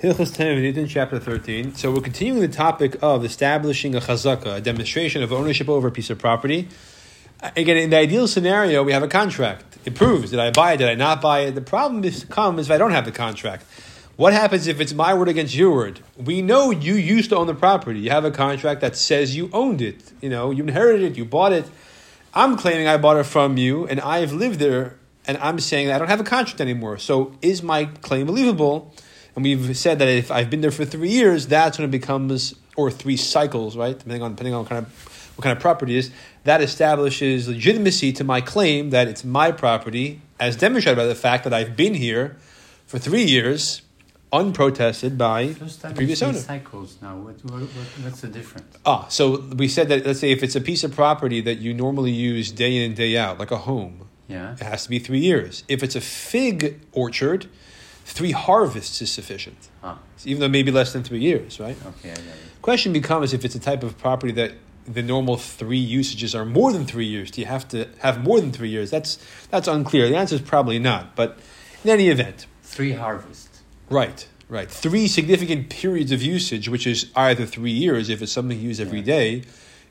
[0.00, 1.74] Hilchos Tanavit, chapter 13.
[1.74, 5.90] So we're continuing the topic of establishing a chazaka, a demonstration of ownership over a
[5.90, 6.68] piece of property.
[7.56, 9.78] Again, in the ideal scenario, we have a contract.
[9.86, 11.52] It proves, did I buy it, did I not buy it?
[11.52, 13.64] The problem comes if I don't have the contract.
[14.16, 16.00] What happens if it's my word against your word?
[16.18, 18.00] We know you used to own the property.
[18.00, 20.12] You have a contract that says you owned it.
[20.20, 21.64] You know, you inherited it, you bought it.
[22.34, 25.98] I'm claiming I bought it from you, and I've lived there, and I'm saying I
[25.98, 26.98] don't have a contract anymore.
[26.98, 28.92] So is my claim believable?
[29.36, 32.54] And we've said that if I've been there for three years, that's when it becomes,
[32.74, 33.96] or three cycles, right?
[33.96, 34.92] Depending on depending on what kind of
[35.36, 36.10] what kind of property it is.
[36.44, 41.44] That establishes legitimacy to my claim that it's my property, as demonstrated by the fact
[41.44, 42.36] that I've been here
[42.86, 43.82] for three years,
[44.32, 46.38] unprotested by the previous owner.
[46.38, 47.16] cycles now.
[47.16, 48.74] What, what, what, what's the difference?
[48.86, 51.74] Ah, so we said that let's say if it's a piece of property that you
[51.74, 54.52] normally use day in and day out, like a home, Yeah.
[54.54, 55.64] it has to be three years.
[55.68, 57.48] If it's a fig orchard,
[58.06, 59.68] three harvests is sufficient.
[59.82, 61.76] Ah, even though maybe less than three years, right?
[61.86, 62.62] okay, I got it.
[62.62, 64.52] Question becomes if it's a type of property that
[64.86, 67.30] the normal three usages are more than three years.
[67.32, 68.90] Do you have to have more than three years?
[68.90, 69.18] That's
[69.50, 70.08] that's unclear.
[70.08, 71.16] The answer is probably not.
[71.16, 71.38] But
[71.84, 73.62] in any event, Three harvests.
[73.90, 78.58] right, right, three significant periods of usage, which is either three years if it's something
[78.60, 79.16] you use every Yeah.
[79.18, 79.42] day.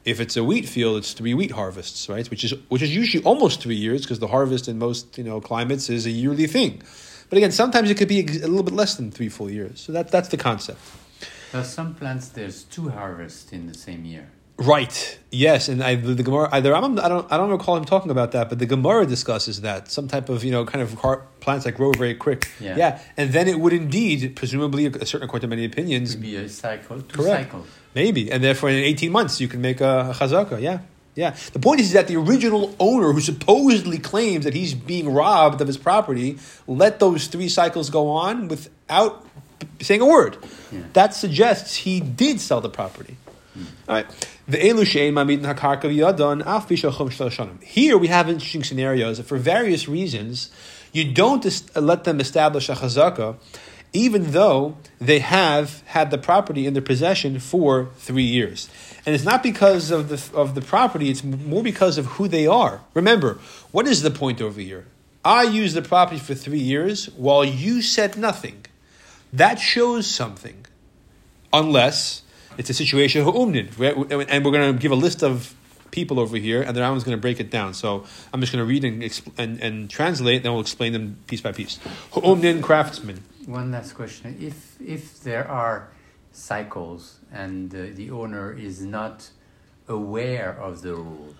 [0.05, 2.29] If it's a wheat field, it's three wheat harvests, right?
[2.29, 5.41] Which is which is usually almost three years because the harvest in most you know
[5.41, 6.81] climates is a yearly thing.
[7.29, 9.79] But again, sometimes it could be a little bit less than three full years.
[9.79, 10.79] So that that's the concept.
[11.51, 12.29] There's some plants.
[12.29, 14.29] There's two harvests in the same year.
[14.57, 15.19] Right.
[15.31, 16.47] Yes, and I, the, the Gemara.
[16.51, 17.29] Either I'm, I don't.
[17.31, 20.45] I don't recall him talking about that, but the Gemara discusses that some type of
[20.45, 22.49] you know kind of car, plants that grow very quick.
[22.61, 22.77] Yeah.
[22.77, 22.99] yeah.
[23.17, 26.47] and then it would indeed, presumably, a certain according to many opinions, Could be a
[26.47, 27.51] cycle, two Correct.
[27.51, 27.67] cycles.
[27.93, 30.61] maybe, and therefore in 18 months you can make a, a chazaka.
[30.61, 30.79] Yeah,
[31.15, 31.35] yeah.
[31.53, 35.67] The point is that the original owner, who supposedly claims that he's being robbed of
[35.67, 39.25] his property, let those three cycles go on without
[39.81, 40.37] saying a word.
[40.71, 40.81] Yeah.
[40.93, 43.17] That suggests he did sell the property.
[43.53, 43.63] Hmm.
[43.87, 44.27] All right.
[44.47, 47.63] The elu she'ein mamidin hakarka v'yadon af b'shachom shel shanim.
[47.63, 50.51] Here we have interesting scenarios that for various reasons
[50.91, 51.45] you don't
[51.75, 53.37] let them establish a chazaka,
[53.95, 58.69] even though they have had the property in their possession for three years.
[59.05, 62.45] And it's not because of the of the property; it's more because of who they
[62.45, 62.81] are.
[62.93, 63.39] Remember,
[63.71, 64.85] what is the point over here?
[65.23, 68.65] I used the property for three years while you said nothing.
[69.33, 70.65] That shows something
[71.51, 72.21] unless
[72.57, 73.69] it's a situation of umnin.
[74.29, 75.55] And we're going to give a list of
[75.91, 77.73] people over here, and the Rambam is going to break it down.
[77.73, 79.01] So I'm just going to read and,
[79.37, 81.79] and, and translate, then we'll explain them piece by piece.
[82.11, 83.23] Umnin craftsman.
[83.45, 85.89] One last question: If if there are
[86.31, 89.29] cycles and uh, the owner is not
[89.87, 91.33] aware of the rule,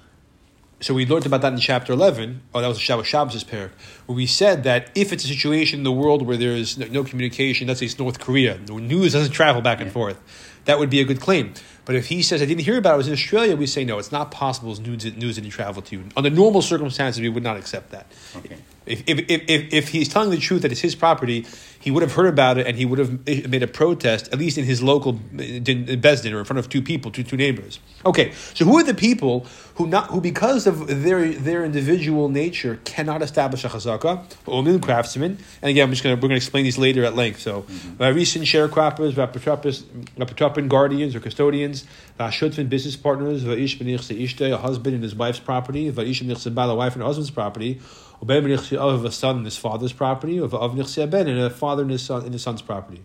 [0.80, 2.42] So we learned about that in chapter 11.
[2.54, 3.72] Oh, that was Shabbos Shabbos' parak,
[4.06, 7.04] where we said that if it's a situation in the world where there's no, no
[7.04, 9.94] communication, let's say it's North Korea, the news doesn't travel back and Yeah.
[10.00, 10.20] forth,
[10.66, 11.54] that would be a good claim.
[11.86, 13.84] But if he says, I didn't hear about it, I was in Australia, we say,
[13.86, 16.04] no, it's not possible news, news didn't travel to you.
[16.18, 18.06] Under normal circumstances, we would not accept that.
[18.36, 18.58] Okay.
[18.86, 21.46] If, if, if, if, if he's telling the truth that it's his property,
[21.86, 24.58] he would have heard about it and he would have made a protest, at least
[24.58, 27.80] in his local uh, din- or in front of two people, two, two neighbors.
[28.04, 29.46] Okay, so who are the people
[29.76, 34.24] who, not, who because of their, their individual nature, cannot establish a chazaka?
[34.48, 35.38] Omin craftsmen.
[35.62, 37.42] And again, I'm just gonna, we're going to explain these later at length.
[37.42, 37.68] So,
[38.00, 41.86] uh, recent sharecroppers, rapatropin guardians or custodians,
[42.20, 46.76] Vashutfin business partners, Va'ish b'nichse ishte, a husband and his wife's property, Va'ish bala, a
[46.76, 47.80] wife and husband's property,
[48.22, 52.24] Of a son and his father's property, of ben and a father and his son
[52.24, 53.04] and his son's property.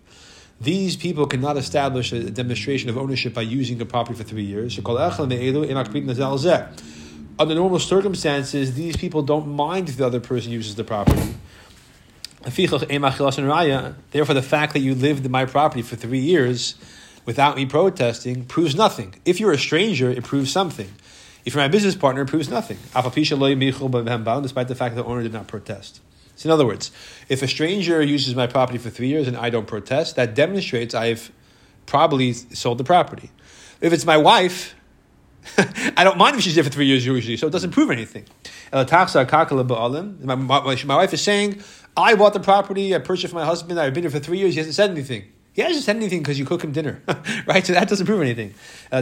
[0.59, 4.79] These people cannot establish a demonstration of ownership by using the property for three years.
[7.39, 11.33] Under normal circumstances, these people don't mind if the other person uses the property.
[12.43, 16.75] Therefore, the fact that you lived in my property for three years
[17.25, 19.15] without me protesting proves nothing.
[19.25, 20.89] If you're a stranger, it proves something.
[21.45, 22.77] If you're my business partner, it proves nothing.
[22.93, 26.01] Despite the fact that the owner did not protest.
[26.35, 26.91] So, in other words,
[27.29, 30.95] if a stranger uses my property for three years and I don't protest, that demonstrates
[30.95, 31.31] I've
[31.85, 33.31] probably sold the property.
[33.79, 34.75] If it's my wife,
[35.97, 38.25] I don't mind if she's there for three years usually, so it doesn't prove anything.
[40.21, 41.63] My, my, my, wife is saying,
[41.97, 44.53] I bought the property, I purchased for my husband, I've been here for three years,
[44.53, 45.31] he hasn't said anything.
[45.53, 47.01] He hasn't said anything because you cook him dinner,
[47.45, 47.65] right?
[47.65, 48.53] So that doesn't prove anything.
[48.89, 49.01] Uh,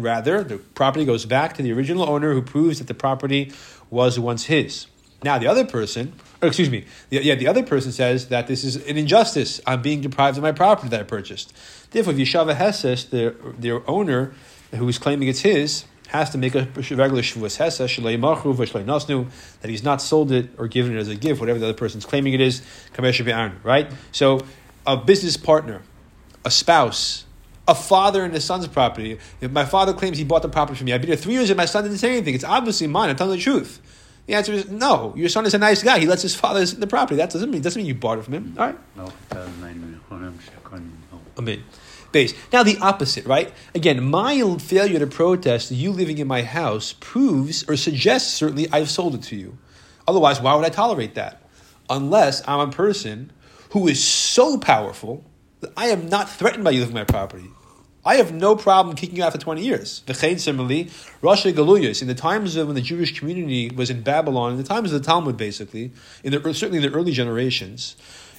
[0.00, 3.52] Rather, the property goes back to the original owner who proves that the property
[3.90, 4.86] was once his.
[5.22, 8.64] Now, the other person, or excuse me, the, yeah, the other person says that this
[8.64, 9.60] is an injustice.
[9.66, 11.52] I'm being deprived of my property that I purchased.
[11.90, 14.34] Therefore, if Yeshava Heses, the, their owner,
[14.72, 18.84] who is claiming it's his, has to make a regular Shevuas Heses, Shalei Machru, Vashlei
[18.84, 19.28] Nasnu,
[19.60, 22.04] that he's not sold it or given it as a gift, whatever the other person's
[22.04, 22.62] claiming it is,
[22.92, 23.90] Kamesh Aaron, right?
[24.12, 24.40] So,
[24.86, 25.82] a business partner,
[26.44, 27.24] a spouse,
[27.66, 29.18] a father and his son's property.
[29.40, 31.50] If my father claims he bought the property from me, I've been here three years
[31.50, 32.34] and my son didn't say anything.
[32.34, 33.08] It's obviously mine.
[33.08, 33.80] I'm telling the truth.
[34.26, 35.12] The answer is no.
[35.16, 35.98] Your son is a nice guy.
[35.98, 37.16] He lets his father the property.
[37.16, 38.54] That doesn't mean doesn't mean you bought it from him.
[38.58, 38.78] All right.
[38.96, 39.12] No,
[41.38, 41.62] Amen.
[42.14, 42.32] Base.
[42.52, 43.52] Now the opposite, right?
[43.74, 48.88] Again, my failure to protest you living in my house proves or suggests certainly I've
[48.88, 49.58] sold it to you.
[50.06, 51.42] Otherwise, why would I tolerate that?
[51.90, 53.32] Unless I'm a person
[53.72, 55.24] who is so powerful
[55.60, 57.50] that I am not threatened by you living my property.
[58.04, 60.02] I have no problem kicking you out for 20 years.
[60.06, 60.90] V'chein similarly,
[61.20, 64.62] Rosh Galuyas, in the times of when the Jewish community was in Babylon, in the
[64.62, 65.90] times of the Talmud basically,
[66.22, 67.96] in the, certainly in the early generations,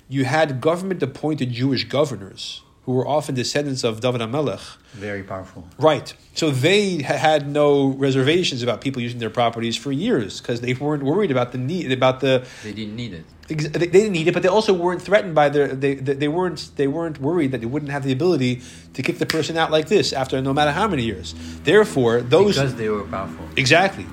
[0.08, 4.78] you had government appointed Jewish governors who were often descendants of David HaMelech.
[4.94, 5.68] Very powerful.
[5.80, 6.14] Right.
[6.36, 11.04] So they had no reservations about people using their properties for years because they weren't
[11.04, 12.46] worried about the need, about the.
[12.64, 13.26] They didn't need it.
[13.48, 15.68] They didn't need it, but they also weren't threatened by their.
[15.68, 16.72] They, they weren't.
[16.76, 18.62] They weren't worried that they wouldn't have the ability
[18.94, 21.34] to kick the person out like this after no matter how many years.
[21.64, 23.46] Therefore, those because they were powerful.
[23.56, 24.06] Exactly.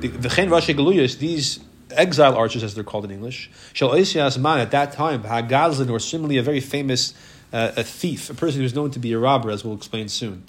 [0.00, 1.60] The Chen Rashi Galuyas, these
[1.90, 3.90] exile archers, as they're called in English, Shal
[4.38, 7.14] Man at that time, Hagazlin, or similarly a very famous
[7.52, 10.44] uh, a thief, a person who's known to be a robber, as we'll explain soon,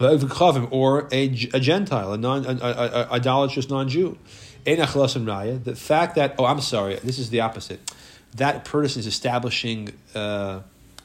[0.00, 1.24] or a,
[1.54, 4.18] a Gentile, a, non, a, a, idolatrous non-Jew.
[4.64, 7.80] The fact that oh, I'm sorry, this is the opposite.
[8.36, 9.90] That person is establishing.
[10.14, 10.60] Uh,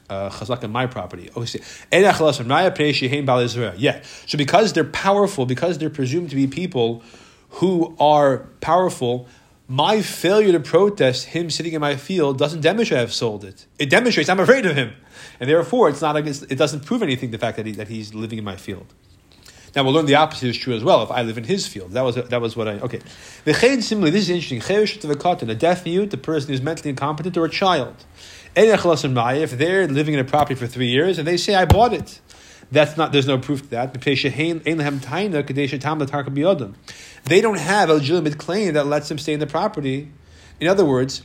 [0.08, 1.30] uh, chazak on my property.
[1.34, 1.44] Oh,
[3.76, 4.00] yeah.
[4.26, 7.02] So because they're powerful, because they're presumed to be people
[7.50, 9.26] who are powerful,
[9.68, 13.66] my failure to protest him sitting in my field doesn't demonstrate I've sold it.
[13.78, 14.92] It demonstrates I'm afraid of him,
[15.40, 16.16] and therefore it's not.
[16.16, 17.30] Against it doesn't prove anything.
[17.32, 18.86] The fact that, he, that he's living in my field.
[19.74, 21.02] Now we'll learn the opposite is true as well.
[21.02, 23.00] If I live in his field, that was that was what I okay.
[23.44, 25.50] The similarly, this is interesting.
[25.50, 28.04] A deaf mute, the person who's mentally incompetent, or a child.
[28.58, 32.20] If they're living in a property for three years and they say I bought it,
[32.70, 33.12] that's not.
[33.12, 33.92] There's no proof to that.
[37.24, 40.10] They don't have a legitimate claim that lets them stay in the property.
[40.60, 41.22] In other words,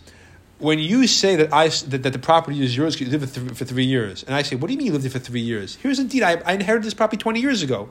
[0.59, 3.57] when you say that I that, that the property is yours, you live for, th-
[3.57, 5.41] for three years, and I say, "What do you mean you lived there for three
[5.41, 7.89] years?" Here's indeed, I, I inherited this property twenty years ago.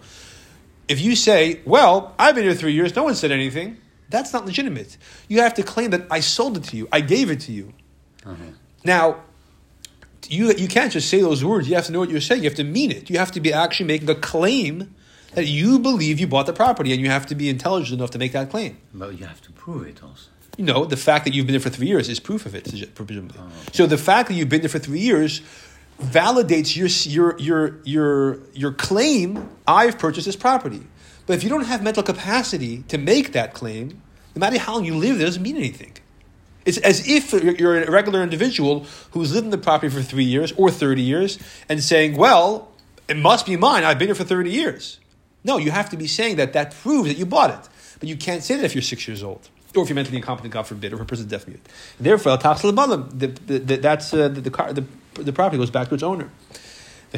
[0.89, 4.47] If you say, "Well, I've been here three years, no one said anything," that's not
[4.47, 4.97] legitimate.
[5.29, 7.73] You have to claim that I sold it to you, I gave it to you.
[8.23, 8.51] Mm-hmm.
[8.85, 9.23] Now,
[10.29, 11.69] you you can't just say those words.
[11.69, 12.43] You have to know what you're saying.
[12.43, 13.09] You have to mean it.
[13.11, 14.95] You have to be actually making a claim
[15.35, 18.19] that you believe you bought the property, and you have to be intelligent enough to
[18.19, 18.79] make that claim.
[18.93, 20.29] But you have to prove it also.
[20.57, 22.95] You know, the fact that you've been there for three years is proof of it,
[22.95, 23.39] presumably.
[23.41, 23.71] Oh, okay.
[23.73, 25.41] So the fact that you've been there for three years
[26.01, 29.49] validates your your your your your claim.
[29.67, 30.83] I've purchased this property,
[31.27, 34.03] but if you don't have mental capacity to make that claim,
[34.35, 35.93] no matter how long you live, there doesn't mean anything.
[36.71, 40.53] It's as if you're a regular individual who's lived in the property for three years
[40.53, 41.37] or 30 years
[41.69, 42.71] and saying, well,
[43.09, 43.83] it must be mine.
[43.83, 45.01] I've been here for 30 years.
[45.43, 47.69] No, you have to be saying that that proves that you bought it.
[47.99, 50.55] But you can't say that if you're six years old, or if you're mentally incompetent,
[50.55, 51.61] God forbid, or if a person deaf mute.
[51.99, 54.85] Therefore, that's uh, the, the, car, the,
[55.15, 56.31] the property goes back to its owner.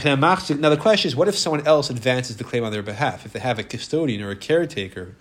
[0.02, 3.26] Now the question is, what if someone else advances the claim on their behalf?
[3.26, 5.14] If they have a custodian or a caretaker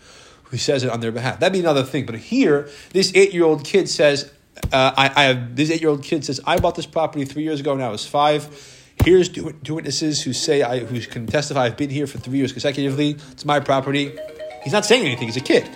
[0.51, 2.06] who says it on their behalf, that'd be another thing.
[2.06, 4.31] But here, this eight-year-old kid says,
[4.71, 7.75] uh, I, I, have this eight-year-old kid says, I bought this property three years ago.
[7.75, 8.78] Now I was five.
[9.04, 11.66] Here's two, two witnesses who say I, who can testify.
[11.66, 13.18] I've been here for three years consecutively.
[13.31, 14.16] It's my property.
[14.64, 15.28] He's not saying anything.
[15.28, 15.68] He's a kid.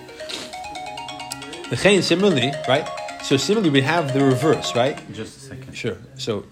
[1.70, 2.88] The similarly, right?
[3.24, 4.96] So similarly, we have the reverse, right?
[5.12, 5.72] Just a second.
[5.74, 5.96] Sure.
[6.16, 6.44] So.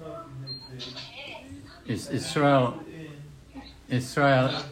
[1.86, 2.80] Is Israel?
[3.88, 4.64] Israel.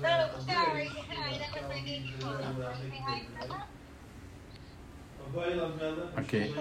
[6.19, 6.53] Okay.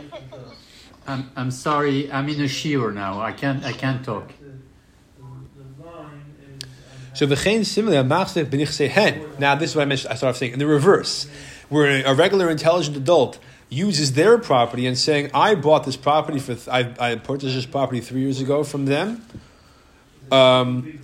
[1.08, 2.12] I'm, I'm sorry.
[2.12, 3.20] I'm in a shiur now.
[3.20, 4.32] I can't I can't talk.
[7.14, 9.22] So v'chein similarly, machzeh b'nichsei hen.
[9.40, 10.14] Now this is what I mentioned.
[10.14, 11.28] I started saying in the reverse,
[11.70, 16.56] where a regular intelligent adult uses their property and saying, "I bought this property for
[16.72, 19.26] I, I purchased this property three years ago from them,
[20.32, 21.00] um,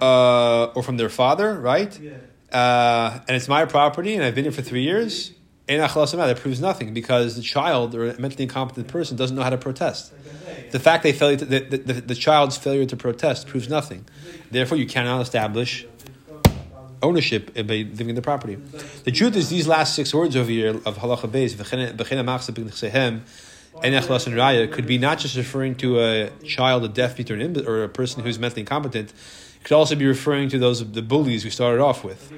[0.00, 1.96] uh, or from their father, right?
[2.52, 5.32] Uh, and it's my property, and I've been here for three years."
[5.66, 9.58] That proves nothing because the child or a mentally incompetent person doesn't know how to
[9.58, 10.12] protest.
[10.72, 14.04] The fact they fail to, the, the, the, child's failure to protest proves nothing.
[14.50, 15.86] Therefore, you cannot establish
[17.02, 18.56] ownership by living in the property.
[19.04, 21.56] The truth is, these last six words over here of halacha beis
[24.72, 28.38] could be not just referring to a child, a deaf or, or a person who's
[28.38, 29.12] mentally incompetent.
[29.64, 32.30] Could also be referring to those the bullies we started off with,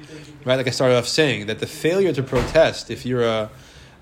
[0.45, 0.57] right?
[0.57, 3.51] Like I started off saying that the failure to protest, if you're a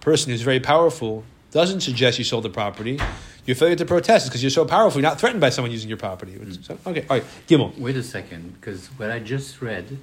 [0.00, 3.00] person who's very powerful, doesn't suggest you sold the property.
[3.46, 5.88] Your failure to protest is because you're so powerful, you're not threatened by someone using
[5.88, 6.32] your property.
[6.32, 6.64] Mm.
[6.64, 7.76] So, okay, all right, Gimel.
[7.78, 9.98] Wait a second, because what I just read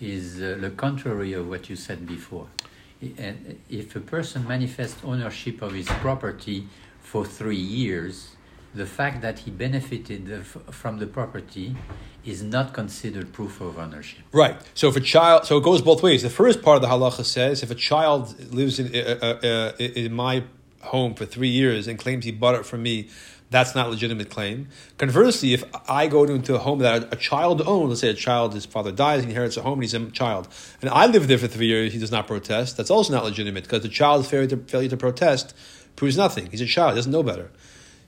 [0.00, 2.46] is uh, the contrary of what you said before.
[3.16, 6.68] And if a person manifests ownership of his property
[7.00, 8.36] for three years,
[8.74, 11.74] the fact that he benefited from the property
[12.24, 14.20] is not considered proof of ownership.
[14.32, 14.56] Right.
[14.74, 16.22] So if a child, so it goes both ways.
[16.22, 19.72] The first part of the halacha says if a child lives in uh, uh, uh,
[19.78, 20.44] in my
[20.82, 23.08] home for three years and claims he bought it from me,
[23.50, 24.68] that's not legitimate claim.
[24.96, 28.54] Conversely, if I go into a home that a child owns, let's say a child,
[28.54, 30.48] his father dies, he inherits a home, and he's a child,
[30.80, 32.76] and I live there for three years, he does not protest.
[32.76, 35.54] That's also not legitimate because the child's failure to, failure to protest
[35.96, 36.48] proves nothing.
[36.50, 37.50] He's a child; he doesn't know better.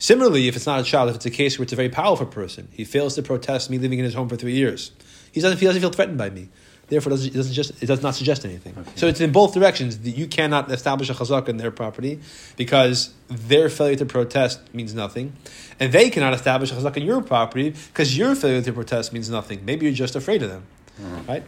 [0.02, 2.26] Similarly, if it's not a child, if it's a case where it's a very powerful
[2.26, 4.90] person, he fails to protest me living in his home for three years.
[5.30, 6.48] He doesn't, he doesn't feel threatened by me.
[6.88, 8.74] Therefore, it doesn't, it doesn't just, it does not suggest anything.
[8.76, 8.90] Okay.
[8.96, 9.98] So it's in both directions.
[9.98, 12.18] that You cannot establish a chazak in their property
[12.56, 15.34] because their failure to protest means nothing.
[15.78, 19.30] And they cannot establish a chazak in your property because your failure to protest means
[19.30, 19.64] nothing.
[19.64, 20.64] Maybe you're just afraid of them,
[21.28, 21.44] right?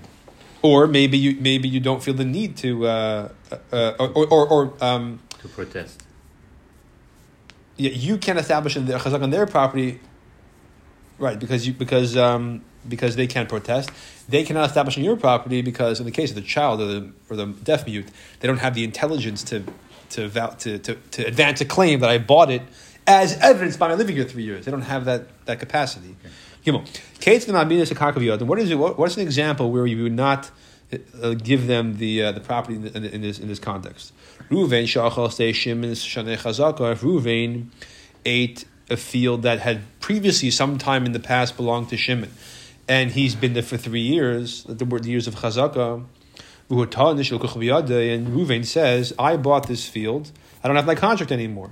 [0.62, 3.28] Or maybe you, maybe you don't feel the need to, uh,
[3.72, 6.03] uh, or, or, or um, To protest.
[7.76, 10.00] Yeah, you can't establish a chazak on their property,
[11.18, 11.38] right?
[11.38, 13.90] Because you because um, because they can't protest.
[14.28, 17.12] They cannot establish on your property because in the case of the child or the
[17.30, 18.06] or the deaf mute,
[18.40, 19.64] they don't have the intelligence to
[20.10, 22.62] to to, to, to advance a claim that I bought it
[23.06, 24.64] as evidenced by my living here three years.
[24.64, 26.16] They don't have that that capacity.
[26.64, 26.86] Gimel.
[27.20, 28.42] Kate's the Ma'aminas Akakaviyot.
[28.42, 28.76] What is it?
[28.76, 30.50] What, what's an example where you would not
[31.22, 34.12] uh, give them the uh, the property in, in, this in this context?
[34.50, 36.92] Ruvain shachal say Shimon shanei chazaka.
[36.92, 37.02] If
[38.24, 42.30] ate a field that had previously, sometime in the past, belonged to Shimon,
[42.88, 46.04] and he's been there for three years, the word years of chazaka.
[46.70, 46.78] And
[48.28, 50.32] Ruvain says, "I bought this field.
[50.62, 51.70] I don't have my contract anymore."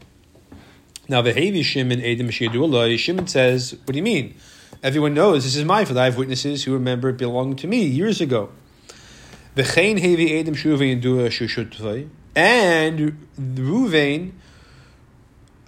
[1.09, 4.35] Now, Vehavi Shimon Shiyadu Shimon says, What do you mean?
[4.83, 5.99] Everyone knows this is my field.
[5.99, 8.51] I have witnesses who remember it belonged to me years ago.
[9.57, 10.43] Hevi.
[12.35, 14.33] And Ruvain,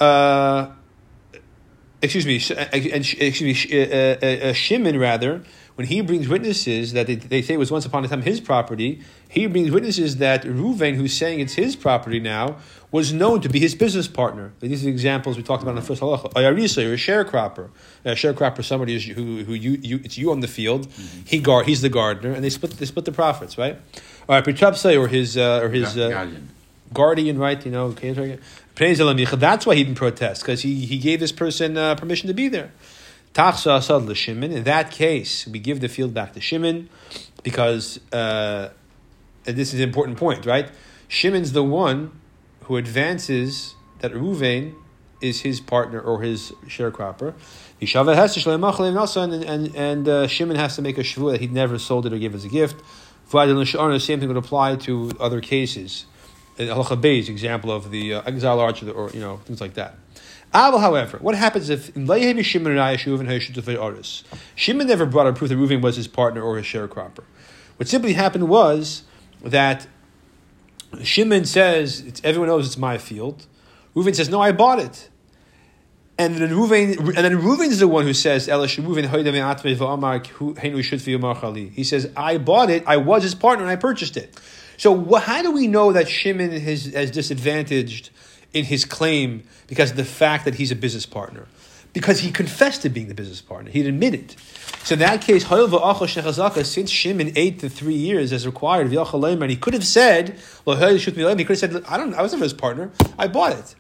[0.01, 0.71] uh,
[2.01, 7.07] excuse me, uh, excuse me, uh, uh, uh, Shimon rather, when he brings witnesses that
[7.07, 10.95] they, they say was once upon a time his property, he brings witnesses that Ruvain,
[10.95, 12.57] who's saying it's his property now,
[12.95, 14.53] was known to be his business partner.
[14.61, 16.27] These are the examples we talked about in the first halacha.
[16.27, 17.71] A yarisa, you're a sharecropper.
[18.05, 20.87] A sharecropper, is somebody who, who you, you, it's you on the field.
[21.27, 23.77] He guard, he's the gardener, and they split, they split the profits, right?
[24.29, 26.49] All right, Pichapsa, or his, uh, or his uh, Guardian.
[26.93, 27.67] guardian, right?
[27.67, 32.29] You know, That's why he didn't protest because he, he gave this person uh, permission
[32.29, 32.71] to be there.
[33.35, 34.53] Tachsa asad l'Shimon.
[34.53, 36.89] In that case, we give the field back to Shimon
[37.43, 38.69] because uh,
[39.43, 40.71] this is an important point, right?
[41.09, 42.13] Shimon's the one
[42.65, 44.75] who advances that Ruvain
[45.21, 47.35] is his partner or his sharecropper.
[47.81, 52.13] And and and uh, Shimon has to make a shvu that he'd never sold it
[52.13, 52.83] or gave as a gift.
[53.31, 56.07] The same thing would apply to other cases.
[56.57, 59.97] In Halacha Beis example of the uh, exile arch or, you know things like that.
[60.55, 61.93] Abel, however, what happens if
[62.47, 63.27] Shimon
[64.55, 67.25] Shimon never brought a proof that Reuven was his partner or his sharecropper?
[67.77, 69.03] What simply happened was
[69.43, 69.89] that
[71.03, 73.47] Shimon says, everyone knows it's my field.
[73.95, 75.09] Reuven says, no, I bought it.
[76.17, 78.47] And then Reuven, and then Reuven is the one who says.
[78.47, 78.53] He
[81.85, 82.85] says, "I bought it.
[82.87, 84.39] I was his partner, and I purchased it."
[84.77, 88.11] So, how do we know that Shimon has, has disadvantaged
[88.53, 91.49] in his claim because of the fact that he's a business partner?
[91.95, 93.71] Because he confessed to being the business partner.
[93.71, 94.37] He'd admitted.
[94.85, 99.57] So in that case, since Shimon ate the three years as required, leimer, and he
[99.57, 102.13] could have said, He could have said, "I don't.
[102.13, 102.91] I was never his partner.
[103.19, 103.75] I bought it."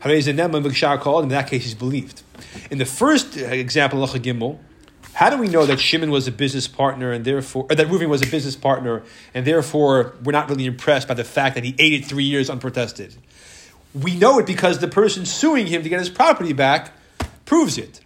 [0.00, 1.24] Called.
[1.24, 2.22] In that case, he's believed.
[2.70, 4.58] In the first uh, example, Gimel,
[5.14, 8.08] how do we know that Shimon was a business partner and therefore, or that Reuven
[8.08, 9.02] was a business partner
[9.34, 12.48] and therefore we're not really impressed by the fact that he ate it three years
[12.48, 13.16] unprotested?
[13.92, 16.92] We know it because the person suing him to get his property back
[17.48, 18.00] proves it.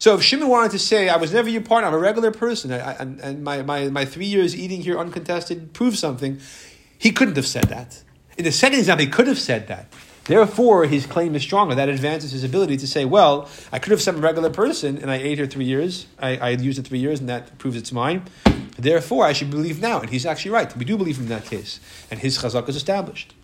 [0.00, 2.72] So if Shimon wanted to say, I was never your partner, I'm a regular person,
[2.72, 6.40] I, I, and, my, my, my three years eating here uncontested proves something,
[6.98, 8.02] he couldn't have said that.
[8.36, 9.86] In the second example, he could have said that.
[10.24, 11.76] Therefore, his claim is stronger.
[11.76, 14.98] That advances his ability to say, well, I could have said I'm a regular person,
[14.98, 16.06] and I ate here three years.
[16.18, 18.24] I, I used it three years, and that proves it's mine.
[18.76, 20.00] Therefore, I should believe now.
[20.00, 20.76] And he's actually right.
[20.76, 21.78] We do believe in that case.
[22.10, 23.34] And his chazak is established.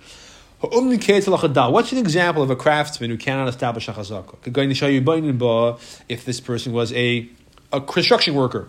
[0.61, 5.79] What's an example of a craftsman who cannot establish a chazaka?
[6.09, 7.29] If this person was a,
[7.73, 8.69] a construction worker,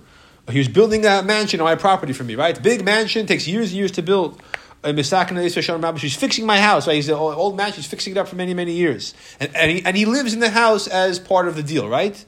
[0.52, 2.62] He was building a mansion on my property for me, right?
[2.62, 4.40] Big mansion takes years and years to build.
[4.84, 6.88] She's fixing my house.
[6.88, 6.96] Right?
[6.96, 7.74] He's an old man.
[7.74, 10.40] She's fixing it up for many, many years, and and he, and he lives in
[10.40, 12.24] the house as part of the deal, right?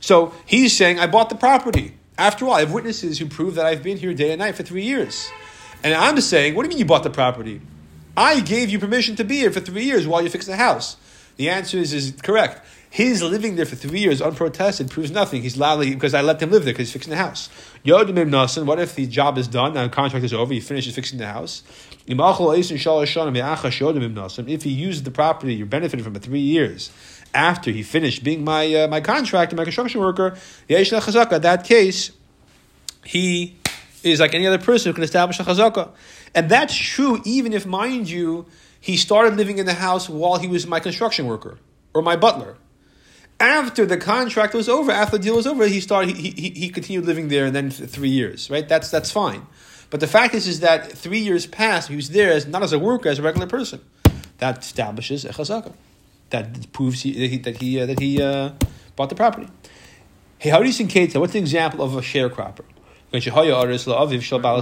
[0.00, 1.96] So he's saying, I bought the property.
[2.18, 4.62] After all, I have witnesses who prove that I've been here day and night for
[4.62, 5.30] three years.
[5.84, 7.60] And I'm saying, what do you mean you bought the property?
[8.16, 10.96] I gave you permission to be here for three years while you fix the house.
[11.36, 12.66] The answer is, is correct.
[12.88, 15.42] His living there for three years unprotested proves nothing.
[15.42, 17.50] He's loudly because I let him live there because he's fixing the house.
[17.84, 21.18] Yodim Nasan, what if the job is done, the contract is over, he finishes fixing
[21.18, 21.62] the house?
[22.06, 22.16] If
[24.62, 26.90] he used the property, you're benefiting from it three years
[27.34, 30.36] after he finished being my uh, my contractor, my construction worker,
[30.68, 32.12] that case,
[33.04, 33.56] he
[34.02, 35.90] is like any other person who can establish a chazaka.
[36.34, 38.46] And that's true even if, mind you,
[38.80, 41.58] he started living in the house while he was my construction worker
[41.94, 42.56] or my butler.
[43.38, 46.68] After the contract was over, after the deal was over, he started he, he, he
[46.70, 48.66] continued living there and then three years, right?
[48.66, 49.46] That's that's fine.
[49.90, 52.72] But the fact is is that three years passed, he was there as not as
[52.72, 53.80] a worker, as a regular person.
[54.38, 55.72] That establishes a chazaka
[56.30, 58.50] that proves he, that he, that he, uh, that he uh,
[58.96, 59.48] bought the property.
[60.38, 61.14] Hey, how do you think?
[61.14, 62.64] What's an example of a sharecropper?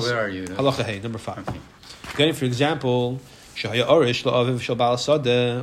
[0.04, 0.44] Where are you?
[0.44, 1.48] Halacha number five.
[1.48, 1.58] Okay.
[2.14, 3.20] Again, for example,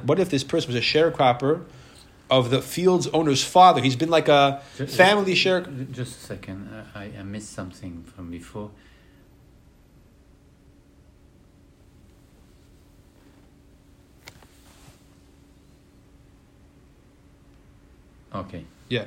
[0.06, 1.64] what if this person was a sharecropper
[2.30, 3.82] of the field's owner's father?
[3.82, 5.62] He's been like a just, family share.
[5.62, 8.72] Just a second, uh, I, I missed something from before.
[18.34, 18.64] Okay.
[18.90, 19.06] Yeah.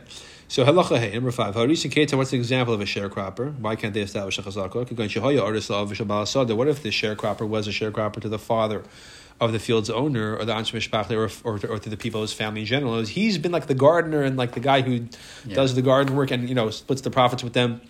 [0.54, 1.56] So halacha hey number five.
[1.56, 2.16] Harisa keta.
[2.16, 3.58] What's the example of a sharecropper?
[3.58, 4.76] Why can't they establish a chazaka?
[4.76, 8.84] What if the sharecropper was a sharecropper to the father
[9.40, 11.10] of the field's owner or the ansh
[11.44, 13.00] or, or, or to the people of his family in general?
[13.00, 15.08] He's been like the gardener and like the guy who
[15.44, 15.56] yeah.
[15.56, 17.80] does the garden work and you know splits the profits with them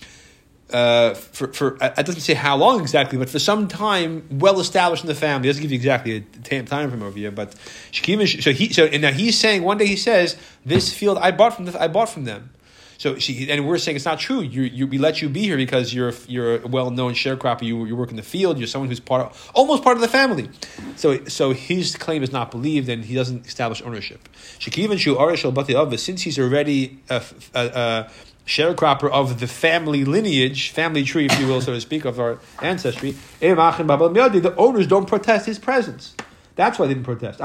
[0.71, 4.61] uh, for, for uh, it doesn't say how long exactly, but for some time, well
[4.61, 5.49] established in the family.
[5.49, 7.54] It doesn't give you exactly a time frame over here, but
[7.92, 11.54] so he so and now he's saying one day he says this field I bought
[11.54, 12.50] from the, I bought from them.
[12.99, 14.40] So she and we're saying it's not true.
[14.40, 17.62] You, you we let you be here because you're you're a well known sharecropper.
[17.62, 18.58] You you work in the field.
[18.58, 20.49] You're someone who's part of almost part of the family.
[20.97, 24.28] So so his claim is not believed, and he doesn't establish ownership.
[24.58, 27.23] Since he's already a,
[27.54, 28.10] a
[28.47, 32.39] sharecropper of the family lineage, family tree, if you will, so to speak, of our
[32.61, 36.15] ancestry, the owners don't protest his presence.
[36.57, 37.41] That's why they didn't protest.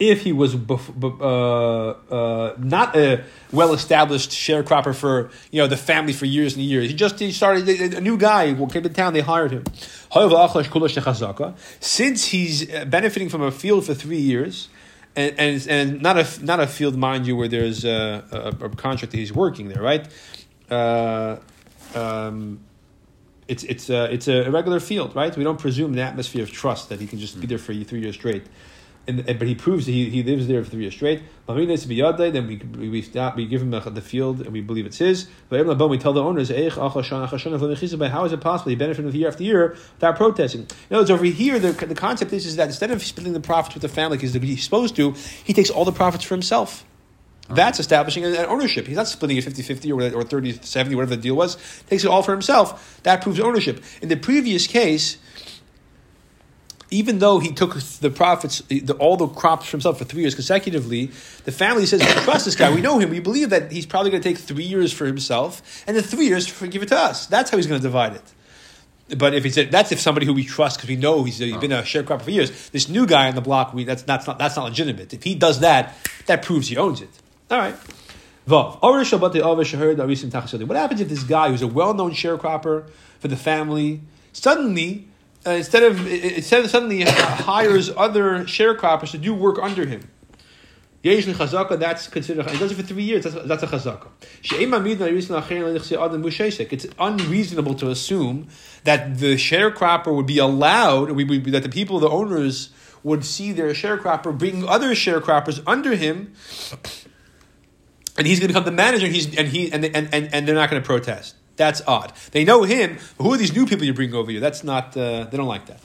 [0.00, 6.24] If he was uh, uh, not a well-established sharecropper for you know the family for
[6.24, 9.12] years and years, he just he started a new guy came to town.
[9.12, 9.64] They hired him.
[11.80, 14.68] Since he's uh, benefiting from a field for three years,
[15.18, 18.68] and, and, and not a not a field, mind you, where there's a, a, a
[18.70, 20.06] contract that he's working there, right?
[20.70, 21.36] Uh,
[21.94, 22.60] um,
[23.48, 25.36] it's it's a, it's a regular field, right?
[25.36, 27.84] We don't presume an atmosphere of trust that he can just be there for you
[27.84, 28.44] three years straight
[29.08, 31.22] and, and, but he proves that he, he lives there for three years straight.
[31.46, 35.28] Then we we stop, we give him the field and we believe it's his.
[35.48, 40.16] But we tell the owners, how is it possible he benefited year after year without
[40.16, 40.68] protesting?
[40.90, 43.40] In other words, over here the, the concept is, is that instead of splitting the
[43.40, 46.84] profits with the family because he's supposed to, he takes all the profits for himself.
[47.48, 47.54] Oh.
[47.54, 48.86] That's establishing an ownership.
[48.86, 51.56] He's not splitting it 50 50 or, or 30 70, whatever the deal was.
[51.88, 53.00] Takes it all for himself.
[53.04, 53.82] That proves ownership.
[54.02, 55.16] In the previous case,
[56.90, 60.34] even though he took the profits, the, all the crops for himself for three years
[60.34, 61.06] consecutively,
[61.44, 64.10] the family says, we trust this guy, we know him, we believe that he's probably
[64.10, 66.96] going to take three years for himself, and then three years to give it to
[66.96, 67.26] us.
[67.26, 68.22] That's how he's going to divide it.
[69.16, 71.72] But if it's that's if somebody who we trust because we know he's, he's been
[71.72, 72.68] a sharecropper for years.
[72.70, 75.14] This new guy on the block, we, that's, that's, not, that's not legitimate.
[75.14, 75.96] If he does that,
[76.26, 77.08] that proves he owns it.
[77.50, 77.74] All right.
[80.66, 85.07] What happens if this guy who's a well-known sharecropper for the family suddenly
[85.46, 90.08] uh, instead of instead of suddenly hires other sharecroppers to do work under him.
[91.04, 92.50] Yeshli chazaka, that's considered.
[92.50, 93.22] He does it for three years.
[93.22, 94.08] That's, that's a chazaka.
[96.72, 98.48] It's unreasonable to assume
[98.82, 102.70] that the sharecropper would be allowed, we, we, that the people, the owners,
[103.04, 106.34] would see their sharecropper bring other sharecroppers under him,
[108.16, 109.06] and he's going to become the manager.
[109.06, 111.36] He's and he and and, and, and they're not going to protest.
[111.58, 112.12] That's odd.
[112.30, 112.96] They know him.
[113.20, 114.40] Who are these new people you bring over here?
[114.40, 114.96] That's not.
[114.96, 115.80] Uh, they don't like that.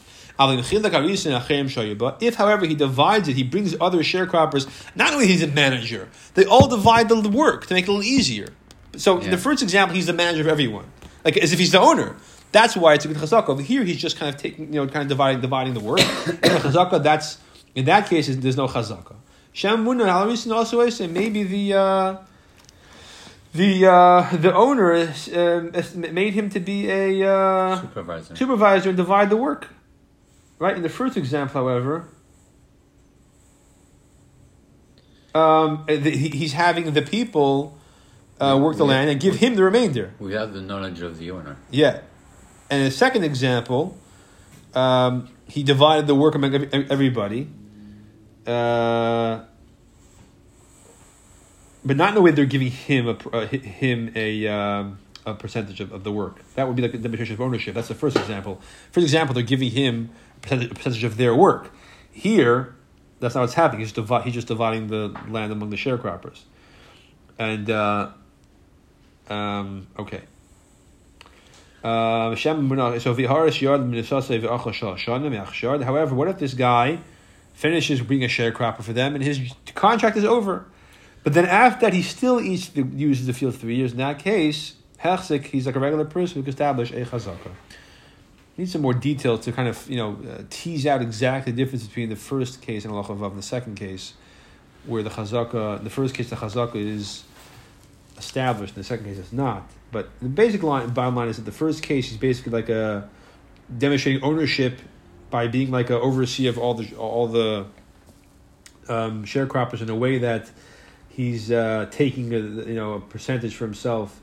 [2.21, 4.67] If, however, he divides it, he brings other sharecroppers.
[4.95, 8.03] Not only he's a manager, they all divide the work to make it a little
[8.03, 8.47] easier.
[8.95, 9.25] So, yeah.
[9.25, 10.85] in the first example, he's the manager of everyone,
[11.25, 12.15] like as if he's the owner.
[12.51, 13.49] That's why it's a good chazaka.
[13.49, 15.99] Over here, he's just kind of taking, you know, kind of dividing, dividing the work.
[16.27, 17.39] in the chazaka, that's
[17.75, 19.15] in that case, there's no chazaka.
[19.51, 20.11] Shem Munar
[20.51, 21.73] also say maybe the.
[21.73, 22.17] Uh,
[23.53, 25.71] the uh, the owner is, um,
[26.13, 28.35] made him to be a uh, Supervisor.
[28.35, 29.69] supervisor and divide the work.
[30.59, 30.75] Right?
[30.75, 32.07] In the first example, however,
[35.35, 37.77] um, the, he, he's having the people
[38.39, 40.13] uh, work the land and give him the remainder.
[40.19, 41.57] Without the knowledge of the owner.
[41.69, 42.01] Yeah.
[42.69, 43.97] And in the second example,
[44.73, 46.53] um, he divided the work among
[46.89, 47.49] everybody.
[48.47, 49.41] Uh,
[51.85, 55.79] but not in a way they're giving him a uh, him a um, a percentage
[55.79, 56.39] of, of the work.
[56.55, 57.75] That would be like a demonstration of ownership.
[57.75, 58.61] That's the first example.
[58.91, 61.71] First example, they're giving him a percentage, a percentage of their work.
[62.11, 62.75] Here,
[63.19, 63.81] that's not what's happening.
[63.81, 66.41] He's divi- he's just dividing the land among the sharecroppers.
[67.39, 68.09] And uh,
[69.29, 70.21] um, okay.
[71.83, 72.35] Uh.
[75.83, 76.99] However, what if this guy
[77.53, 80.65] finishes being a sharecropper for them and his contract is over?
[81.23, 83.93] But then after that, he still eats the, uses the field three years.
[83.93, 87.51] In that case, hechzik, he's like a regular person who can establish a chazaka.
[88.57, 91.87] Need some more detail to kind of you know uh, tease out exactly the difference
[91.87, 94.13] between the first case and Chavav and the second case,
[94.85, 97.23] where the chazaka, the first case the chazaka is
[98.17, 99.67] established, in the second case it's not.
[99.91, 103.09] But the basic line, bottom line is that the first case is basically like a
[103.75, 104.79] demonstrating ownership
[105.31, 107.65] by being like an overseer of all the all the
[108.87, 110.51] um, sharecroppers in a way that
[111.13, 114.19] he's uh, taking a you know a percentage for himself,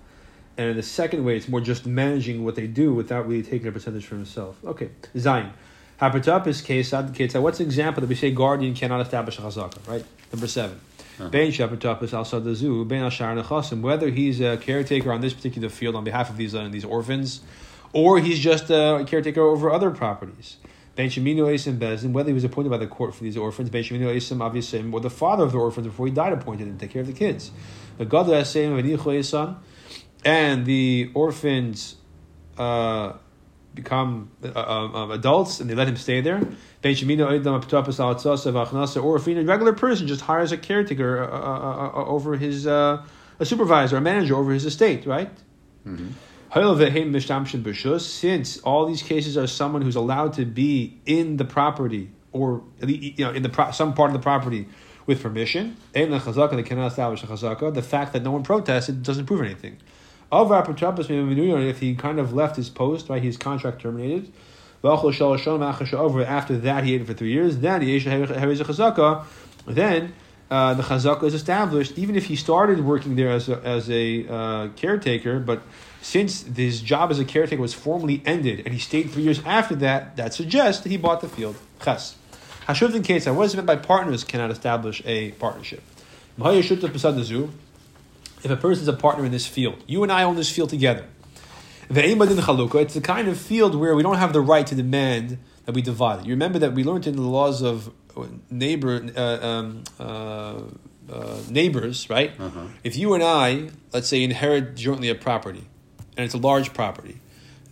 [0.56, 3.68] and in the second way, it's more just managing what they do without really taking
[3.68, 4.56] a percentage for himself.
[4.64, 5.50] Okay, Zayin.
[6.00, 9.86] Hapatapis case advocates that what's an example that we say guardian cannot establish a chazaka,
[9.86, 10.04] right?
[10.32, 10.80] Number seven.
[11.28, 15.68] Bein Shapatapis al Sadazu, Bein al Shar Nechasim, whether he's a caretaker on this particular
[15.68, 17.40] field on behalf of these uh, these orphans,
[17.92, 20.56] or he's just a caretaker over other properties.
[21.08, 24.42] Ben Esim Bezin, whether he was appointed by the court for these orphans, Ben Esim
[24.42, 27.00] obviously, or the father of the orphans before he died appointed him to take care
[27.00, 27.50] of the kids.
[27.98, 29.56] The God Esim Esan,
[30.24, 31.96] and the orphans
[32.58, 33.14] uh,
[33.74, 36.40] become uh, um, um, adults and they let him stay there.
[36.82, 37.36] Ben or
[39.16, 43.02] if a regular person just hires a caretaker uh, uh, uh, over his, uh,
[43.38, 45.30] a supervisor, a manager over his estate, right?
[46.52, 53.24] Since all these cases are someone who's allowed to be in the property or you
[53.24, 54.66] know in the pro- some part of the property
[55.06, 57.72] with permission, they cannot establish a chazaka.
[57.72, 59.76] The fact that no one protested doesn't prove anything.
[60.32, 64.32] Of if he kind of left his post, right, his contract terminated.
[64.82, 67.58] After that, he ate it for three years.
[67.58, 69.24] Then he a chazaka.
[69.66, 70.14] Then
[70.50, 74.26] uh, the chazaka is established, even if he started working there as a, as a
[74.26, 75.62] uh, caretaker, but
[76.02, 79.74] since his job as a caretaker was formally ended and he stayed three years after
[79.76, 81.56] that, that suggests that he bought the field.
[81.82, 82.16] Ches.
[82.66, 85.82] Hashuv in case, what is meant by partners cannot establish a partnership.
[88.42, 90.70] If a person is a partner in this field, you and I own this field
[90.70, 91.04] together.
[91.90, 95.82] It's the kind of field where we don't have the right to demand that we
[95.82, 96.26] divide it.
[96.26, 97.92] You remember that we learned in the laws of
[98.50, 100.60] neighbor uh, um, uh,
[101.12, 102.32] uh, neighbors, right?
[102.38, 102.66] Uh-huh.
[102.84, 105.66] If you and I, let's say, inherit jointly a property,
[106.16, 107.20] and it's a large property,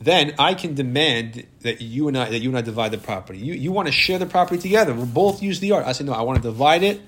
[0.01, 3.38] then I can demand that you and I that you and I divide the property.
[3.38, 4.94] You you want to share the property together.
[4.94, 5.85] We'll both use the yard.
[5.85, 6.12] I say no.
[6.12, 7.01] I want to divide it.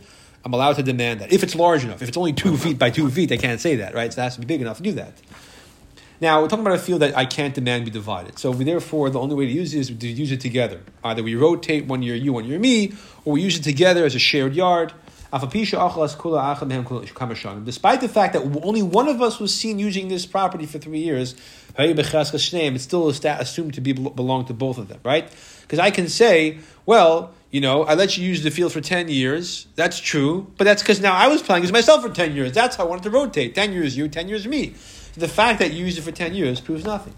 [0.44, 2.02] I'm allowed to demand that if it's large enough.
[2.02, 4.12] If it's only two feet by two feet, I can't say that, right?
[4.12, 5.12] So it has to be big enough to do that.
[6.20, 8.38] Now we're talking about a field that I can't demand be divided.
[8.38, 10.80] So we, therefore, the only way to use it is to use it together.
[11.02, 12.92] Either we rotate one year you, one year me,
[13.24, 14.92] or we use it together as a shared yard.
[15.32, 15.50] Despite
[18.00, 21.36] the fact that only one of us was seen using this property for three years,
[21.78, 25.32] it's still assumed to be belong to both of them, right?
[25.62, 29.08] Because I can say, well, you know, I let you use the field for 10
[29.08, 29.66] years.
[29.74, 30.52] That's true.
[30.56, 32.52] But that's because now I was planning as myself for 10 years.
[32.52, 33.54] That's how I wanted to rotate.
[33.54, 34.74] 10 years you, 10 years me.
[35.12, 37.14] So the fact that you used it for 10 years proves nothing.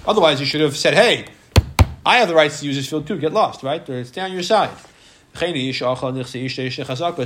[0.05, 1.27] Otherwise, you should have said, hey,
[2.03, 3.87] I have the rights to use this field too, get lost, right?
[3.87, 4.71] Or it's down your side.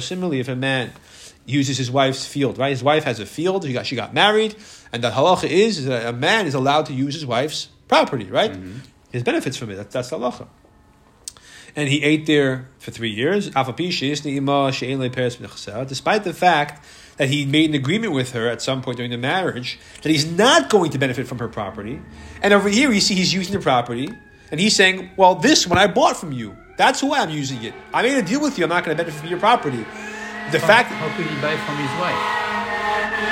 [0.02, 0.92] Similarly, if a man
[1.46, 2.70] uses his wife's field, right?
[2.70, 4.56] His wife has a field, she got, she got married,
[4.92, 8.26] and the halacha is, is that a man is allowed to use his wife's property,
[8.26, 8.52] right?
[8.52, 8.80] Mm-hmm.
[9.12, 9.76] He benefits from it.
[9.76, 10.48] That, that's halacha.
[11.76, 13.52] And he ate there for three years.
[15.88, 16.86] Despite the fact
[17.18, 20.26] that he made an agreement with her at some point during the marriage that he's
[20.26, 22.02] not going to benefit from her property.
[22.42, 24.10] And over here, you see he's using the property,
[24.52, 26.56] and he's saying, Well, this one I bought from you.
[26.78, 27.74] That's why I'm using it.
[27.94, 28.66] I made a deal with you.
[28.66, 29.86] I'm not going to benefit from your property.
[30.52, 32.46] The how, fact how could he buy from his wife?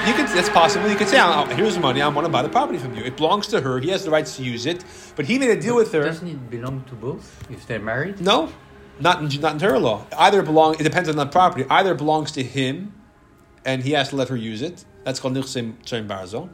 [0.07, 0.89] you could that's possible.
[0.89, 2.01] You could say, oh, "Here's the money.
[2.01, 3.03] I want to buy the property from you.
[3.03, 3.79] It belongs to her.
[3.79, 4.83] He has the rights to use it."
[5.15, 6.03] But he made a deal with her.
[6.03, 8.19] Doesn't it belong to both if they're married?
[8.21, 8.51] No,
[8.99, 10.05] not in, not in Torah law.
[10.17, 10.75] Either belong.
[10.79, 11.65] It depends on the property.
[11.69, 12.93] Either it belongs to him,
[13.65, 14.85] and he has to let her use it.
[15.03, 15.75] That's called nichsim
[16.07, 16.49] barzel.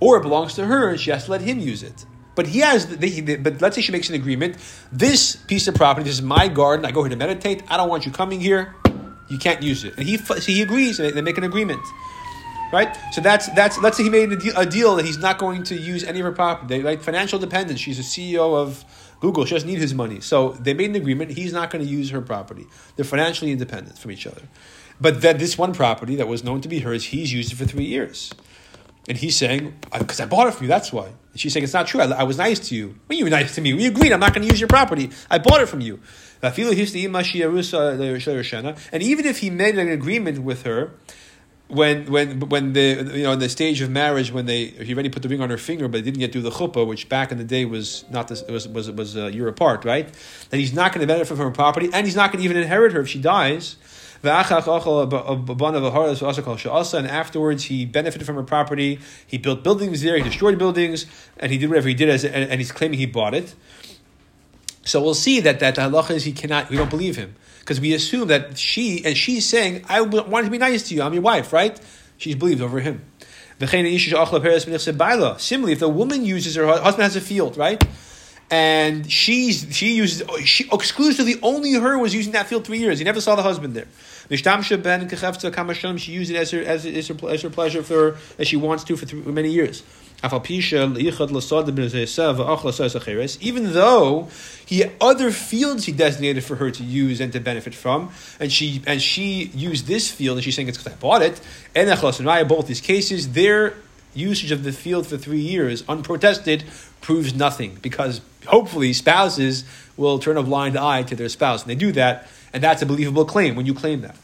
[0.00, 2.04] Or it belongs to her, and she has to let him use it.
[2.36, 2.86] But he has.
[2.86, 4.58] The, the, but let's say she makes an agreement.
[4.92, 6.86] This piece of property, this is my garden.
[6.86, 7.64] I go here to meditate.
[7.66, 8.76] I don't want you coming here.
[9.28, 9.94] You can't use it.
[9.96, 11.00] And he he agrees.
[11.00, 11.80] And they make an agreement.
[12.72, 13.78] Right, so that's that's.
[13.78, 16.18] Let's say he made a deal, a deal that he's not going to use any
[16.20, 16.82] of her property.
[16.82, 17.80] Like financial dependence.
[17.80, 18.84] She's a CEO of
[19.20, 19.44] Google.
[19.44, 20.20] She doesn't need his money.
[20.20, 21.30] So they made an agreement.
[21.30, 22.66] He's not going to use her property.
[22.96, 24.42] They're financially independent from each other.
[25.00, 27.66] But that this one property that was known to be hers, he's used it for
[27.66, 28.32] three years.
[29.08, 31.06] And he's saying, because I bought it from you, that's why.
[31.06, 32.00] And she's saying, it's not true.
[32.00, 32.96] I, I was nice to you.
[33.06, 35.10] When you were nice to me, we agreed I'm not going to use your property.
[35.30, 36.00] I bought it from you.
[36.42, 36.76] And even
[39.26, 40.92] if he made an agreement with her,
[41.68, 45.08] when when when the you know in the stage of marriage when they he already
[45.08, 47.38] put the ring on her finger but didn't yet do the chuppah which back in
[47.38, 50.08] the day was not this was was was a year apart right
[50.50, 52.56] that he's not going to benefit from her property and he's not going to even
[52.56, 53.74] inherit her if she dies
[56.94, 61.06] and afterwards he benefited from her property he built buildings there he destroyed buildings
[61.38, 63.54] and he did whatever he did as and, and he's claiming he bought it
[64.84, 67.34] so we'll see that that halacha is he cannot we don't believe him
[67.66, 71.02] because we assume that she and she's saying, "I want to be nice to you.
[71.02, 71.78] I'm your wife, right?"
[72.16, 73.04] She's believed over him.
[73.58, 77.82] Similarly, if the woman uses her husband has a field, right?
[78.48, 83.00] And she's she uses she exclusively only her was using that field three years.
[83.00, 83.88] He never saw the husband there.
[84.28, 84.36] She
[86.12, 88.96] used it as her as, as, her, as her pleasure for as she wants to
[88.96, 89.82] for three, many years.
[90.22, 90.42] Even
[93.72, 94.28] though
[94.64, 98.50] he had other fields he designated for her to use and to benefit from, and
[98.50, 101.40] she and she used this field, and she's saying it's because I bought it.
[101.74, 101.88] And
[102.48, 103.74] both these cases, their
[104.16, 106.64] usage of the field for three years unprotested
[107.00, 109.64] proves nothing because hopefully spouses
[109.96, 112.86] will turn a blind eye to their spouse, and they do that, and that's a
[112.86, 114.16] believable claim when you claim that.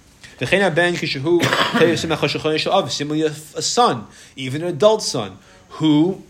[2.91, 3.31] Similarly, a
[3.63, 6.23] son, even an adult son, who,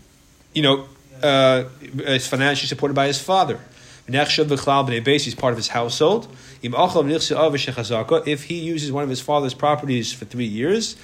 [0.53, 0.87] you know,
[1.21, 3.59] uh, is financially supported by his father.
[4.05, 6.27] He's part of his household.
[6.61, 10.97] If he uses one of his father's properties for three years,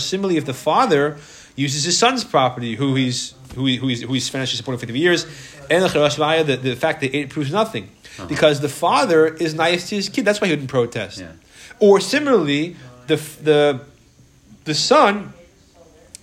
[0.00, 1.18] similarly, if the father
[1.56, 4.86] uses his son's property, who he's who, he, who he's, who he's financially supporting for
[4.86, 5.26] three years,
[5.70, 8.26] and the, the fact that it proves nothing, uh-huh.
[8.26, 10.24] because the father is nice to his kid.
[10.24, 11.20] That's why he wouldn't protest.
[11.20, 11.32] Yeah.
[11.78, 13.80] Or similarly, the the
[14.64, 15.32] the son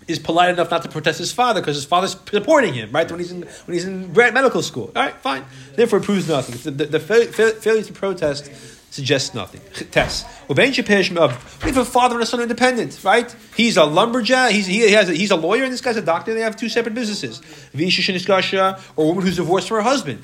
[0.08, 3.10] is polite enough not to protest his father because his father's supporting him, right?
[3.10, 4.92] When he's in when he's in grad medical school.
[4.96, 5.46] All right, fine.
[5.76, 6.56] Therefore, it proves nothing.
[6.76, 8.50] The, the, the failure to protest
[8.92, 9.62] suggests nothing.
[9.92, 10.26] Test.
[10.50, 13.34] If a father and a son independent, right?
[13.56, 14.52] He's a lumberjack.
[14.52, 16.34] He's he has a, he's a lawyer, and this guy's a doctor.
[16.34, 17.42] They have two separate businesses.
[17.74, 20.24] Or a woman who's divorced from her husband.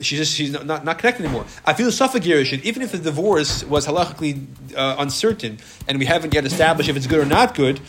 [0.00, 1.46] She's just she's not, not, not connected anymore.
[1.64, 6.44] I feel suffragation, even if the divorce was halachically uh, uncertain, and we haven't yet
[6.44, 7.80] established if it's good or not good.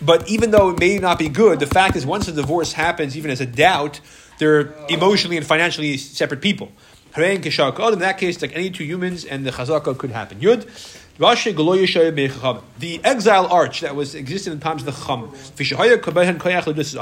[0.00, 3.16] But even though it may not be good, the fact is once the divorce happens,
[3.16, 4.00] even as a doubt,
[4.38, 6.70] they're emotionally and financially separate people.
[7.16, 10.40] In that case, like any two humans, and the chazaka could happen.
[10.40, 10.68] Yud.
[12.78, 15.34] The exile arch that was existed in the times of the Chum,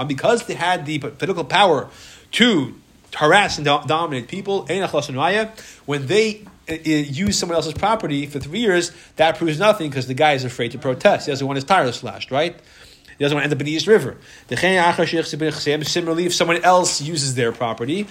[0.06, 1.88] because they had the political power
[2.30, 2.74] to
[3.16, 8.92] harass and dominate people, when they uh, uh, use someone else's property for three years,
[9.16, 11.26] that proves nothing because the guy is afraid to protest.
[11.26, 12.54] He doesn't want his tires slashed, right?
[13.18, 14.16] He doesn't want to end up in the East River.
[15.84, 18.06] Similarly, if someone else uses their property,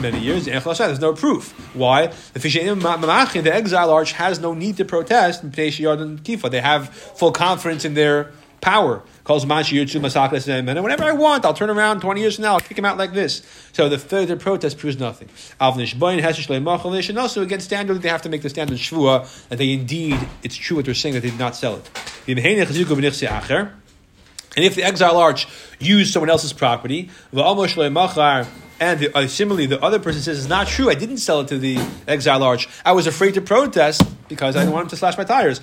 [0.00, 1.52] many years, there's no proof.
[1.74, 2.08] Why?
[2.34, 5.50] The exile arch has no need to protest.
[5.52, 9.02] They have full confidence in their power.
[9.24, 12.60] Calls Mashiyutsu Masakles and Whenever I want, I'll turn around 20 years from now, I'll
[12.60, 13.40] kick him out like this.
[13.72, 15.30] So the further protest proves nothing.
[15.58, 20.56] And also, against standard, they have to make the standard shvua that they indeed, it's
[20.56, 21.90] true what they're saying, that they did not sell it.
[24.56, 25.48] And if the exile arch
[25.84, 27.10] used someone else's property,
[28.80, 31.48] and the, uh, similarly the other person says it's not true, I didn't sell it
[31.48, 34.96] to the exile arch, I was afraid to protest, because I didn't want him to
[34.96, 35.60] slash my tires.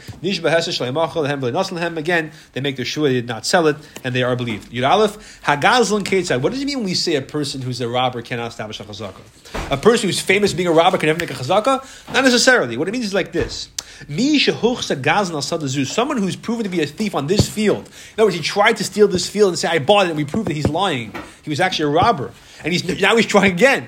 [1.97, 4.71] Again, they make their shua, they did not sell it, and they are believed.
[4.71, 6.41] Yud Aleph, Hagazlan.
[6.41, 8.84] What does it mean when we say a person who's a robber cannot establish a
[8.84, 9.71] chazakah?
[9.71, 12.13] A person who's famous being a robber can never make a chazakah?
[12.13, 12.77] Not necessarily.
[12.77, 13.69] What it means is like this.
[14.07, 17.88] Someone who's proven to be a thief on this field.
[17.88, 20.17] In other words, he tried to steal this field and say, I bought it, and
[20.17, 21.13] we proved that he's lying.
[21.43, 22.32] He was actually a robber.
[22.63, 23.88] And he's now he's trying again.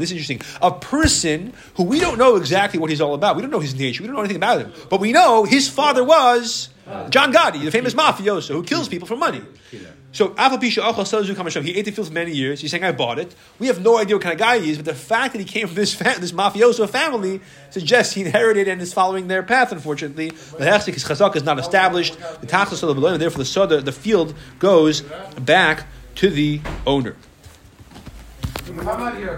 [0.00, 0.40] This is interesting.
[0.60, 3.36] A person who we don't know exactly what he's all about.
[3.36, 4.02] We don't know his nature.
[4.02, 4.72] We don't know anything about him.
[4.90, 6.68] But we know his father was
[7.10, 9.42] John Gotti, the famous mafioso who kills people for money.
[10.12, 12.60] So he ate the field for many years.
[12.60, 14.76] He's saying, "I bought it." We have no idea what kind of guy he is,
[14.76, 18.80] but the fact that he came from this this mafioso family suggests he inherited and
[18.82, 19.72] is following their path.
[19.72, 22.18] Unfortunately, the hechzik is chazak is not established.
[22.40, 25.00] The tachlis of the therefore the soda, the field goes
[25.40, 27.16] back to the owner.